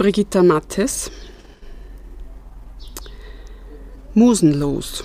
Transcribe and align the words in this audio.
Brigitta 0.00 0.42
Mattes. 0.42 1.10
Musenlos. 4.14 5.04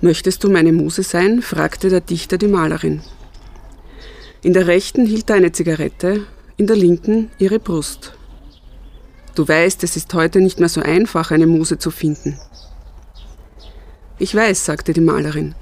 Möchtest 0.00 0.42
du 0.42 0.50
meine 0.50 0.72
Muse 0.72 1.04
sein? 1.04 1.42
fragte 1.42 1.90
der 1.90 2.00
Dichter 2.00 2.38
die 2.38 2.48
Malerin. 2.48 3.02
In 4.42 4.52
der 4.52 4.66
rechten 4.66 5.06
hielt 5.06 5.30
er 5.30 5.36
eine 5.36 5.52
Zigarette, 5.52 6.26
in 6.56 6.66
der 6.66 6.74
linken 6.74 7.30
ihre 7.38 7.60
Brust. 7.60 8.14
Du 9.36 9.46
weißt, 9.46 9.84
es 9.84 9.94
ist 9.94 10.12
heute 10.12 10.40
nicht 10.40 10.58
mehr 10.58 10.68
so 10.68 10.80
einfach, 10.80 11.30
eine 11.30 11.46
Muse 11.46 11.78
zu 11.78 11.92
finden. 11.92 12.36
Ich 14.18 14.34
weiß, 14.34 14.64
sagte 14.64 14.92
die 14.92 15.00
Malerin, 15.00 15.54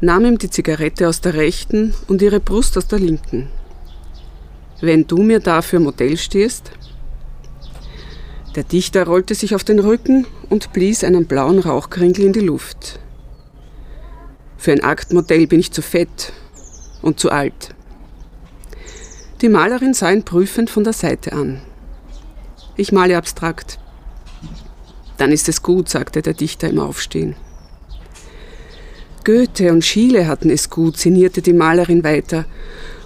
nahm 0.00 0.24
ihm 0.24 0.38
die 0.38 0.50
Zigarette 0.50 1.08
aus 1.08 1.20
der 1.20 1.34
rechten 1.34 1.94
und 2.06 2.22
ihre 2.22 2.38
Brust 2.38 2.78
aus 2.78 2.86
der 2.86 3.00
linken. 3.00 3.50
Wenn 4.84 5.06
du 5.06 5.22
mir 5.22 5.40
dafür 5.40 5.80
Modell 5.80 6.18
stehst? 6.18 6.70
Der 8.54 8.64
Dichter 8.64 9.06
rollte 9.06 9.34
sich 9.34 9.54
auf 9.54 9.64
den 9.64 9.78
Rücken 9.78 10.26
und 10.50 10.74
blies 10.74 11.04
einen 11.04 11.24
blauen 11.24 11.58
Rauchkringel 11.58 12.26
in 12.26 12.34
die 12.34 12.40
Luft. 12.40 13.00
Für 14.58 14.72
ein 14.72 14.84
Aktmodell 14.84 15.46
bin 15.46 15.58
ich 15.58 15.72
zu 15.72 15.80
fett 15.80 16.34
und 17.00 17.18
zu 17.18 17.30
alt. 17.30 17.74
Die 19.40 19.48
Malerin 19.48 19.94
sah 19.94 20.10
ihn 20.10 20.22
prüfend 20.22 20.68
von 20.68 20.84
der 20.84 20.92
Seite 20.92 21.32
an. 21.32 21.62
Ich 22.76 22.92
male 22.92 23.16
abstrakt. 23.16 23.78
Dann 25.16 25.32
ist 25.32 25.48
es 25.48 25.62
gut, 25.62 25.88
sagte 25.88 26.20
der 26.20 26.34
Dichter 26.34 26.68
im 26.68 26.78
Aufstehen. 26.78 27.36
Goethe 29.24 29.72
und 29.72 29.82
Schiele 29.82 30.26
hatten 30.26 30.50
es 30.50 30.68
gut, 30.68 30.98
sinnierte 30.98 31.40
die 31.40 31.54
Malerin 31.54 32.04
weiter. 32.04 32.44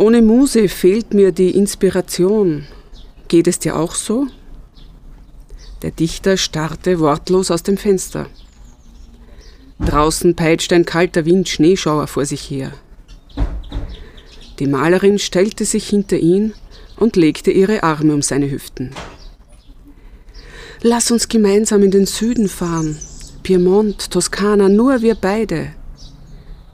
Ohne 0.00 0.22
Muse 0.22 0.68
fehlt 0.68 1.12
mir 1.12 1.30
die 1.30 1.50
Inspiration. 1.50 2.66
Geht 3.28 3.46
es 3.46 3.58
dir 3.58 3.76
auch 3.76 3.94
so? 3.94 4.28
Der 5.82 5.90
Dichter 5.90 6.38
starrte 6.38 7.00
wortlos 7.00 7.50
aus 7.50 7.62
dem 7.62 7.76
Fenster. 7.76 8.26
Draußen 9.78 10.34
peitschte 10.34 10.74
ein 10.74 10.86
kalter 10.86 11.26
Wind 11.26 11.50
Schneeschauer 11.50 12.06
vor 12.06 12.24
sich 12.24 12.50
her. 12.50 12.72
Die 14.58 14.66
Malerin 14.66 15.18
stellte 15.18 15.66
sich 15.66 15.86
hinter 15.90 16.16
ihn 16.16 16.54
und 16.96 17.16
legte 17.16 17.50
ihre 17.50 17.82
Arme 17.82 18.14
um 18.14 18.22
seine 18.22 18.50
Hüften. 18.50 18.92
Lass 20.80 21.10
uns 21.10 21.28
gemeinsam 21.28 21.82
in 21.82 21.90
den 21.90 22.06
Süden 22.06 22.48
fahren. 22.48 22.96
Piemont, 23.42 24.10
Toskana, 24.10 24.70
nur 24.70 25.02
wir 25.02 25.14
beide. 25.14 25.74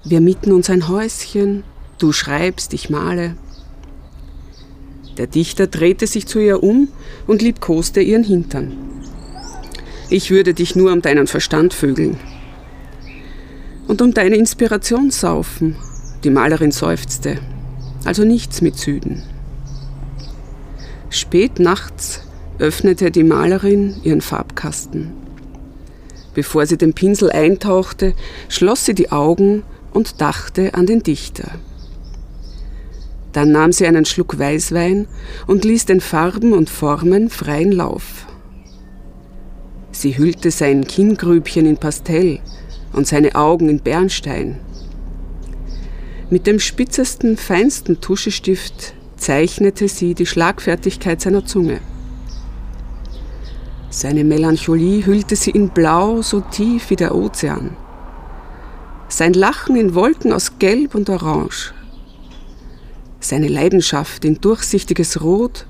Wir 0.05 0.20
mieten 0.20 0.52
uns 0.52 0.70
ein 0.70 0.86
Häuschen, 0.86 1.64
du 1.98 2.12
schreibst, 2.12 2.72
ich 2.75 2.91
male. 2.91 3.36
Der 5.16 5.27
Dichter 5.27 5.66
drehte 5.66 6.06
sich 6.06 6.27
zu 6.27 6.39
ihr 6.39 6.62
um 6.62 6.89
und 7.27 7.42
liebkoste 7.42 8.00
ihren 8.00 8.25
Hintern. 8.25 8.77
Ich 10.11 10.30
würde 10.30 10.55
dich 10.55 10.77
nur 10.77 10.92
um 10.92 11.02
deinen 11.02 11.27
Verstand 11.27 11.74
vögeln. 11.74 12.19
Und 13.89 14.02
um 14.02 14.12
deine 14.14 14.36
Inspiration 14.36 15.11
saufen, 15.11 15.77
die 16.22 16.30
Malerin 16.30 16.70
seufzte. 16.70 17.39
Also 18.05 18.24
nichts 18.24 18.61
mit 18.61 18.77
Süden. 18.77 19.22
Spät 21.11 21.58
nachts 21.58 22.20
öffnete 22.58 23.11
die 23.11 23.24
Malerin 23.24 23.97
ihren 24.02 24.20
Farbkasten. 24.20 25.12
Bevor 26.34 26.67
sie 26.67 26.77
den 26.77 26.92
Pinsel 26.92 27.30
eintauchte, 27.30 28.14
schloss 28.48 28.84
sie 28.84 28.94
die 28.94 29.11
Augen 29.11 29.62
und 29.92 30.20
dachte 30.20 30.74
an 30.74 30.86
den 30.86 31.02
Dichter. 31.02 31.52
Dann 33.37 33.53
nahm 33.53 33.70
sie 33.70 33.87
einen 33.87 34.06
Schluck 34.06 34.39
Weißwein 34.39 35.06
und 35.47 35.67
ließ 35.67 35.84
den 35.84 36.01
Farben 36.01 36.55
und 36.55 36.70
Formen 36.70 37.29
freien 37.29 37.70
Lauf. 37.70 38.25
Sie 39.92 40.17
hüllte 40.17 40.51
sein 40.51 40.87
Kinngrübchen 40.87 41.67
in 41.67 41.77
Pastell 41.77 42.39
und 42.95 43.07
seine 43.07 43.35
Augen 43.35 43.69
in 43.69 43.80
Bernstein. 43.80 44.58
Mit 46.30 46.46
dem 46.46 46.58
spitzesten, 46.58 47.36
feinsten 47.36 48.01
Tuschestift 48.01 48.95
zeichnete 49.19 49.89
sie 49.89 50.14
die 50.14 50.25
Schlagfertigkeit 50.25 51.20
seiner 51.20 51.45
Zunge. 51.45 51.80
Seine 53.91 54.25
Melancholie 54.25 55.05
hüllte 55.05 55.36
sie 55.36 55.51
in 55.51 55.69
Blau 55.69 56.23
so 56.23 56.41
tief 56.41 56.89
wie 56.89 56.96
der 56.96 57.14
Ozean 57.14 57.77
sein 59.08 59.35
Lachen 59.35 59.77
in 59.77 59.95
Wolken 59.95 60.33
aus 60.33 60.58
Gelb 60.58 60.95
und 60.95 61.08
Orange, 61.08 61.73
seine 63.29 63.48
Leidenschaft 63.48 64.25
in 64.25 64.41
durchsichtiges 64.41 65.20
Rot 65.23 65.67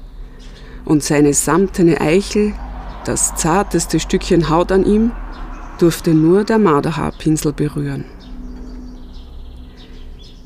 und 0.85 1.03
seine 1.03 1.35
samtene 1.35 2.01
Eichel, 2.01 2.55
das 3.05 3.35
zarteste 3.37 4.01
Stückchen 4.01 4.49
Haut 4.49 4.73
an 4.73 4.85
ihm, 4.85 5.13
durfte 5.79 6.15
nur 6.15 6.45
der 6.45 6.59
Marderhaarpinsel 6.59 7.53
berühren. 7.53 8.05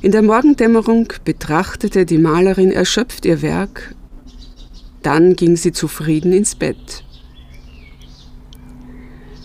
In 0.03 0.13
der 0.13 0.23
Morgendämmerung 0.23 1.13
betrachtete 1.25 2.07
die 2.07 2.19
Malerin 2.19 2.73
erschöpft 2.73 3.27
ihr 3.27 3.43
Werk, 3.43 3.95
dann 5.03 5.37
ging 5.37 5.57
sie 5.57 5.73
zufrieden 5.73 6.33
ins 6.33 6.55
Bett. 6.55 7.05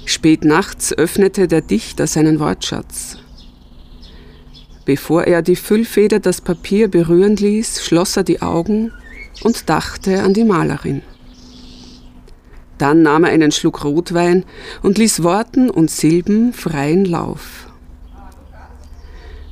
Spät 0.05 0.45
nachts 0.45 0.93
öffnete 0.93 1.47
der 1.47 1.61
Dichter 1.61 2.07
seinen 2.07 2.39
Wortschatz. 2.39 3.17
Bevor 4.85 5.23
er 5.23 5.41
die 5.41 5.55
Füllfeder 5.55 6.19
das 6.19 6.41
Papier 6.41 6.87
berühren 6.87 7.35
ließ, 7.35 7.83
schloss 7.83 8.17
er 8.17 8.23
die 8.23 8.41
Augen 8.41 8.91
und 9.43 9.67
dachte 9.69 10.21
an 10.21 10.33
die 10.33 10.43
Malerin. 10.43 11.01
Dann 12.77 13.01
nahm 13.01 13.23
er 13.23 13.31
einen 13.31 13.51
Schluck 13.51 13.83
Rotwein 13.83 14.45
und 14.83 14.97
ließ 14.97 15.23
Worten 15.23 15.69
und 15.69 15.89
Silben 15.89 16.53
freien 16.53 17.05
Lauf. 17.05 17.67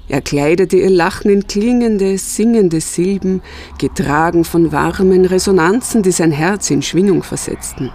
Er 0.10 0.22
kleidete 0.22 0.78
ihr 0.78 0.90
Lachen 0.90 1.32
in 1.32 1.48
klingende, 1.48 2.18
singende 2.18 2.82
Silben, 2.82 3.42
getragen 3.80 4.44
von 4.44 4.72
warmen 4.72 5.26
Resonanzen, 5.26 6.04
die 6.04 6.12
sein 6.12 6.32
Herz 6.32 6.70
in 6.70 6.82
Schwingung 6.82 7.24
versetzten. 7.24 7.90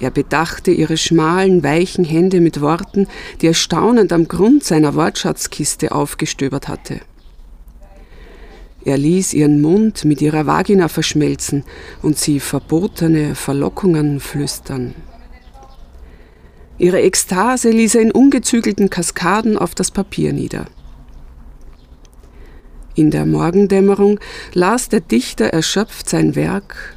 Er 0.00 0.10
bedachte 0.10 0.70
ihre 0.70 0.96
schmalen, 0.96 1.62
weichen 1.62 2.04
Hände 2.04 2.40
mit 2.40 2.60
Worten, 2.60 3.06
die 3.40 3.46
er 3.46 3.54
staunend 3.54 4.12
am 4.12 4.28
Grund 4.28 4.62
seiner 4.62 4.94
Wortschatzkiste 4.94 5.92
aufgestöbert 5.92 6.68
hatte. 6.68 7.00
Er 8.84 8.98
ließ 8.98 9.34
ihren 9.34 9.60
Mund 9.60 10.04
mit 10.04 10.20
ihrer 10.22 10.46
Vagina 10.46 10.88
verschmelzen 10.88 11.64
und 12.02 12.18
sie 12.18 12.38
verbotene 12.38 13.34
Verlockungen 13.34 14.20
flüstern. 14.20 14.94
Ihre 16.78 17.00
Ekstase 17.00 17.70
ließ 17.70 17.96
er 17.96 18.02
in 18.02 18.12
ungezügelten 18.12 18.90
Kaskaden 18.90 19.56
auf 19.56 19.74
das 19.74 19.90
Papier 19.90 20.32
nieder. 20.32 20.66
In 22.94 23.10
der 23.10 23.26
Morgendämmerung 23.26 24.20
las 24.52 24.88
der 24.88 25.00
Dichter 25.00 25.46
erschöpft 25.46 26.08
sein 26.08 26.36
Werk 26.36 26.95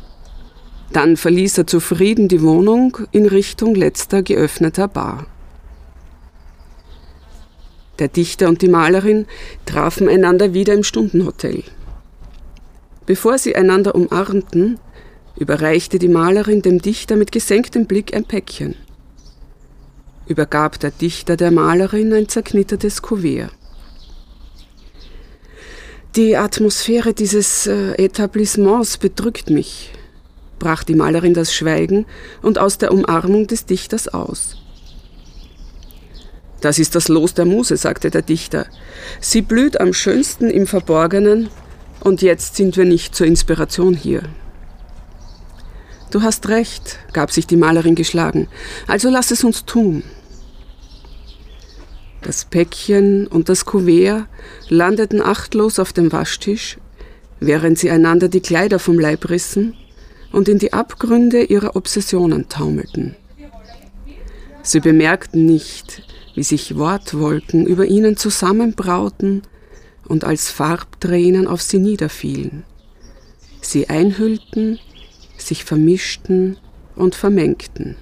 dann 0.94 1.18
verließ 1.18 1.60
er 1.60 1.68
zufrieden 1.68 2.28
die 2.28 2.42
Wohnung 2.42 2.98
in 3.12 3.26
Richtung 3.26 3.76
letzter 3.76 4.24
geöffneter 4.24 4.88
Bar. 4.88 5.28
Der 8.00 8.08
Dichter 8.08 8.48
und 8.48 8.62
die 8.62 8.70
Malerin 8.70 9.26
trafen 9.66 10.08
einander 10.08 10.54
wieder 10.54 10.74
im 10.74 10.84
Stundenhotel. 10.84 11.64
Bevor 13.06 13.38
sie 13.38 13.56
einander 13.56 13.94
umarmten, 13.94 14.80
überreichte 15.36 16.00
die 16.00 16.08
Malerin 16.08 16.62
dem 16.62 16.82
Dichter 16.82 17.16
mit 17.16 17.32
gesenktem 17.32 17.86
Blick 17.86 18.16
ein 18.16 18.24
Päckchen. 18.24 18.76
Übergab 20.28 20.80
der 20.80 20.92
Dichter 20.92 21.36
der 21.36 21.52
Malerin 21.52 22.14
ein 22.14 22.30
zerknittertes 22.30 23.02
Kuvert. 23.02 23.52
Die 26.16 26.36
Atmosphäre 26.38 27.14
dieses 27.14 27.68
äh, 27.68 27.94
Etablissements 27.94 28.98
bedrückt 28.98 29.50
mich, 29.50 29.92
brach 30.60 30.84
die 30.84 30.96
Malerin 30.96 31.34
das 31.34 31.54
Schweigen 31.54 32.06
und 32.42 32.60
aus 32.60 32.78
der 32.78 32.92
Umarmung 32.92 33.48
des 33.48 33.66
Dichters 33.66 34.08
aus. 34.08 34.58
Das 36.62 36.78
ist 36.78 36.96
das 36.96 37.08
Los 37.08 37.34
der 37.34 37.46
Muse, 37.46 37.78
sagte 37.78 38.12
der 38.12 38.22
Dichter. 38.22 38.66
Sie 39.22 39.42
blüht 39.42 39.80
am 39.80 39.94
schönsten 39.94 40.50
im 40.50 40.68
Verborgenen 40.68 41.50
und 42.02 42.22
jetzt 42.22 42.56
sind 42.58 42.76
wir 42.76 42.86
nicht 42.86 43.16
zur 43.16 43.28
Inspiration 43.28 43.94
hier. 43.94 44.24
Du 46.12 46.22
hast 46.22 46.50
recht, 46.50 47.00
gab 47.14 47.32
sich 47.32 47.48
die 47.48 47.56
Malerin 47.56 47.96
geschlagen, 47.96 48.48
also 48.88 49.10
lass 49.10 49.32
es 49.32 49.44
uns 49.44 49.66
tun. 49.66 50.04
Das 52.22 52.46
Päckchen 52.46 53.28
und 53.28 53.48
das 53.48 53.64
Kuvert 53.64 54.26
landeten 54.68 55.22
achtlos 55.22 55.80
auf 55.80 55.94
dem 55.94 56.12
Waschtisch, 56.12 56.78
während 57.40 57.80
sie 57.80 57.90
einander 57.90 58.28
die 58.28 58.42
Kleider 58.42 58.80
vom 58.80 59.00
Leib 59.00 59.30
rissen 59.30 59.76
und 60.32 60.48
in 60.48 60.60
die 60.60 60.74
Abgründe 60.74 61.44
ihrer 61.44 61.76
Obsessionen 61.76 62.50
taumelten. 62.50 63.16
Sie 64.62 64.80
bemerkten 64.80 65.46
nicht, 65.46 66.04
wie 66.36 66.44
sich 66.44 66.78
Wortwolken 66.78 67.66
über 67.66 67.86
ihnen 67.86 68.18
zusammenbrauten 68.18 69.42
und 70.08 70.24
als 70.24 70.52
Farbtränen 70.52 71.48
auf 71.48 71.62
sie 71.62 71.80
niederfielen, 71.80 72.64
sie 73.62 73.90
einhüllten, 73.90 74.80
sich 75.38 75.64
vermischten 75.64 76.58
und 76.96 77.16
vermengten. 77.16 77.96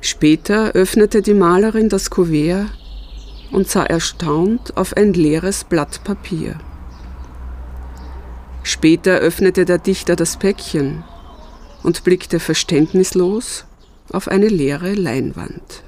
Später 0.00 0.72
öffnete 0.72 1.22
die 1.22 1.34
Malerin 1.34 1.88
das 1.88 2.10
Kuvert 2.10 2.66
und 3.50 3.68
sah 3.68 3.84
erstaunt 3.84 4.76
auf 4.76 4.96
ein 4.96 5.12
leeres 5.12 5.64
Blatt 5.64 6.04
Papier. 6.04 6.58
Später 8.68 9.16
öffnete 9.20 9.64
der 9.64 9.78
Dichter 9.78 10.14
das 10.14 10.36
Päckchen 10.36 11.02
und 11.82 12.04
blickte 12.04 12.38
verständnislos 12.38 13.64
auf 14.12 14.28
eine 14.28 14.48
leere 14.48 14.92
Leinwand. 14.92 15.84